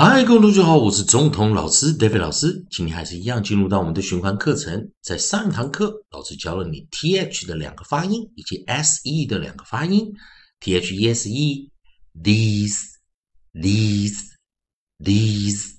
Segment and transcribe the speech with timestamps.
[0.00, 2.64] 嗨，各位同学好，我是总统老师 David 老师。
[2.70, 4.92] 今天还是一样进入到我们的循环课程。
[5.02, 10.08] 在上一堂课，老师教了你 th 的两个发音以及 se 的两个发音。
[10.60, 11.68] th ese
[12.22, 12.78] these
[13.52, 14.20] these
[15.00, 15.72] these。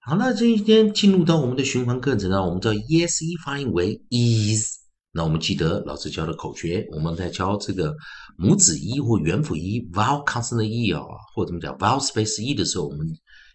[0.00, 4.84] 好，那今天进入到我们的循环课程呢，我们知道 ese 发音为 is。
[5.16, 7.94] 那我们记得老师教的口诀，我们在教这个
[8.36, 11.00] 母子一或元辅一 vowel consonant e 啊，
[11.34, 13.06] 或者怎么讲 vowel space e 的时候，我们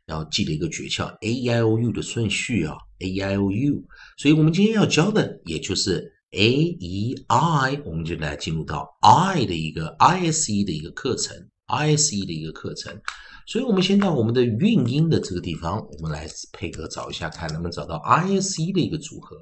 [0.09, 3.83] 要记得一个诀窍，A I O U 的顺序啊，A I O U，。
[4.17, 6.47] 所以我们今天要教的也就是 a
[6.79, 11.35] e i，我们就来进入到 i 的一个 i s e 的一个课程
[11.67, 12.93] i s e 的一个课程。
[13.47, 19.37] 所以我们先到我们的韵音的这个地方，我们来配合找一下，看能不能找到 i s e 的一个组合。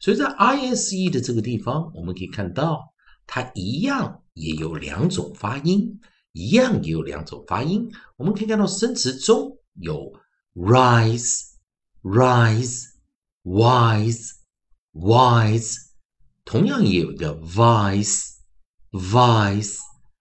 [0.00, 2.78] 所以在 I S E 的这个地方，我们可以看到，
[3.26, 5.98] 它一样也有两种发音，
[6.32, 7.90] 一样也有两种发音。
[8.16, 10.12] 我们可以看到生词中有
[10.54, 11.42] rise、
[12.02, 12.84] rise、
[13.44, 14.30] wise、
[14.92, 15.76] wise，
[16.44, 18.34] 同样也有一个 vice、
[18.90, 19.78] vice。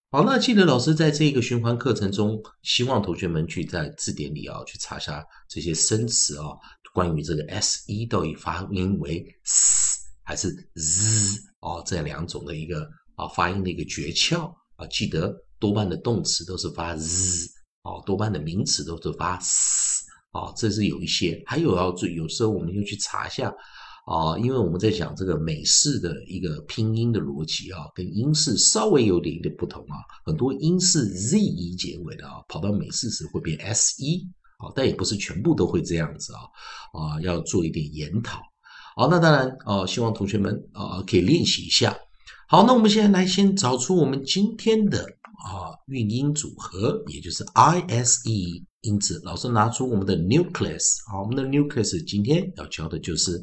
[0.09, 6.45] 好，那记得老师在这个循环课程中，希望同学们去在字典里啊去查下这些生词啊。
[6.93, 17.47] 关于这个 s 一到底发音为 s 还是 z 哦，这两种的一个啊发音的一个诀窍啊，记得多半的动词都是发 z
[17.87, 23.47] 哦，多半的名词都是发 s 哦，这是有一些，还有要注意，有时候我们就去查一下
[24.05, 34.27] 啊，因为我们在讲这个美式的一个拼音的逻辑啊，跟英式稍微有点一点不同啊，很多英式 z 一结尾的啊，跑到美式时会变 s 一。
[34.59, 36.39] 好，但也不是全部都会这样子啊，
[36.99, 38.41] 啊，要做一点研讨。
[38.95, 41.95] 好，那当然，哦，希望同学们啊可以练习一下。
[42.47, 45.05] 好，那我们现在来先找出我们今天的
[45.87, 49.21] 韵音组合，也就是 I S E 因此。
[49.23, 53.41] 老师拿出我们的 nucleus，好，我们的 nucleus 今天要教的就是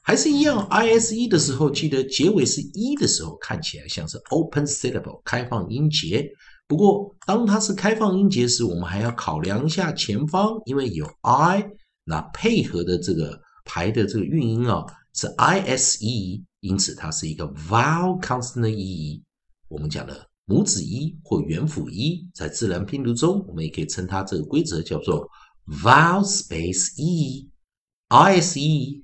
[0.04, 0.68] 还是一样。
[0.70, 6.30] ise 的时候，记得结尾是一的时候，看起来像是 open syllable 开放音节。
[6.68, 11.68] 不过，当它是开放音节时，我们还要考量一下前方，因为有 i，
[12.04, 19.24] 那配合的这个排的这个韵音啊是 ise，因此它是一个 vowel consonant e。
[19.66, 20.28] 我们讲的。
[20.50, 25.28] 母子一或元辅一，在自然拼读中，我们也可以称它这个规则叫做
[25.66, 29.02] vowel space e，i s e，eyes，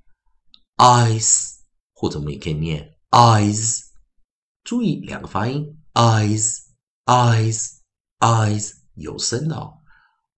[1.93, 3.81] 或者我们也可以念 eyes。
[4.63, 6.61] 注意两个发音 eyes
[7.07, 7.81] Eyes,
[8.21, 9.75] eyes 有声的哦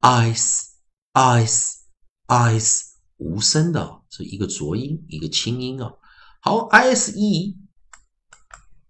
[0.01, 2.81] ，eyes，eyes，eyes
[3.19, 5.93] 无声的，是一个浊音，一个清音啊。
[6.41, 7.57] 好，i s e。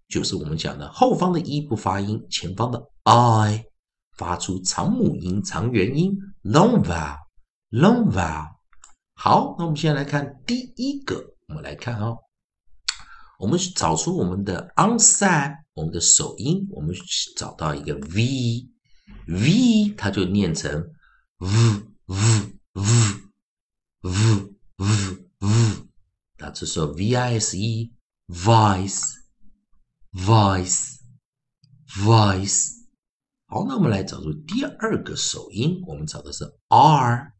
[0.07, 3.63] 就是我们讲的后方的 e 不发音，前方的 i
[4.17, 8.55] 发出长母音、长元音 long vowel，long vowel。
[9.13, 12.17] 好，那我们现在来看第一个，我们来看哦，
[13.37, 16.95] 我们找出我们的 onset，我们的首音，我们
[17.37, 20.89] 找到一个 v，v 它就念成
[21.37, 21.49] v
[22.07, 22.17] v
[22.73, 22.83] v
[24.01, 24.11] v
[24.75, 24.87] v
[25.37, 25.47] v，
[26.39, 27.93] 那这时候 v i s e
[28.27, 29.17] vice。
[30.13, 30.87] Vice，vice，
[33.45, 37.31] 好，那我们来找出第二个首音，我们找的是 R，R，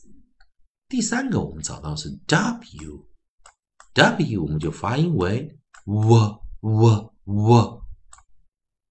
[0.89, 7.11] 第三个我们找到是 W，W 我们就发音为 W，W。
[7.27, 7.83] w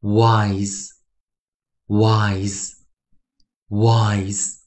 [0.02, 0.90] wise
[1.86, 2.72] wise
[3.70, 4.62] wise，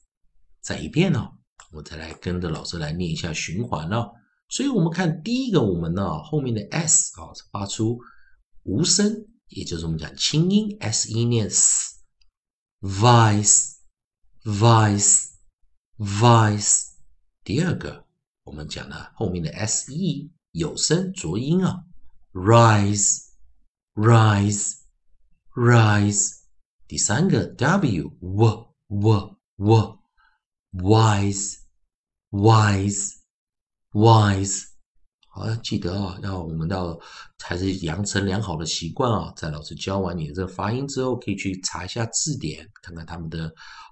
[0.61, 1.33] 再一遍呢，
[1.73, 4.13] 我再来跟着老师来念一下循环了。
[4.47, 7.99] 所以，我们看第一个，我们呢后面的 s 啊发出
[8.67, 11.99] 无声，也就是我们讲清音 s 音念 s
[12.81, 13.77] vice
[14.43, 15.29] vice
[15.97, 16.89] vice。
[17.45, 18.05] 第二个，
[18.43, 21.85] 我们讲的后面的 s e 有声浊音啊
[22.33, 23.27] rise。
[23.95, 24.81] rise,
[25.55, 26.41] rise。
[26.87, 29.99] 第三个 w w w w
[30.71, 31.57] wise,
[32.29, 33.15] wise,
[33.91, 34.66] wise。
[35.37, 36.99] 好，要记得啊，要我们要
[37.39, 39.31] 还是养成良好的习惯啊。
[39.35, 43.45] 在老师教完你的这个发音之后，可以去查一下字典，看看他们的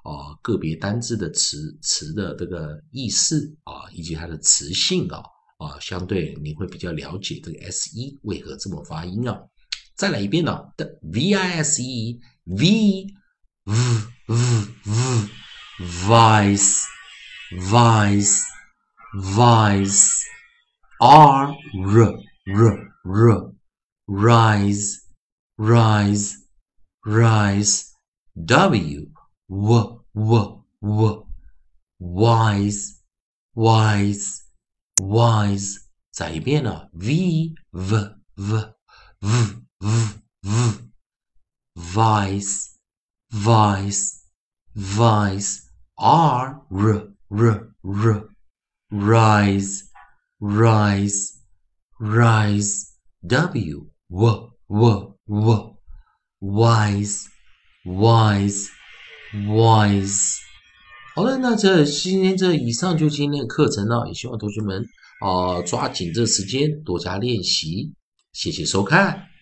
[0.04, 5.22] 啊个别单字的词词的这个意思啊，以及它的词性啊
[5.60, 9.40] 啊，相对你会比较了解这个 s e 为何这么发音啊。
[9.96, 13.06] 再来一遍呢的 v i s e v
[13.66, 13.76] v
[14.26, 14.36] v
[14.88, 15.30] v
[15.80, 16.82] vice
[17.52, 18.42] vice
[19.14, 20.35] vice
[21.01, 23.53] R R R R
[24.07, 25.01] rise
[25.57, 26.37] rise
[27.07, 27.95] rise
[28.37, 29.07] W
[29.49, 31.27] W W W
[31.99, 33.01] wise
[33.55, 34.43] wise
[35.01, 35.79] wise
[36.13, 38.75] 再一遍呢，V V V
[39.21, 40.91] V V V
[41.75, 42.77] vice
[43.31, 44.21] vice
[44.75, 45.63] vice
[45.97, 48.29] R R R R
[48.91, 49.91] rise
[50.40, 51.34] Rise
[52.00, 52.86] rise
[53.22, 55.78] w w w w
[56.40, 57.26] wise
[57.86, 58.68] wise
[59.34, 60.38] wise
[61.16, 64.86] 好了，那这今天这以上就今天的课程了，也希望同学们
[65.22, 67.94] 啊抓紧这时间多加练习，
[68.34, 69.35] 谢谢收看。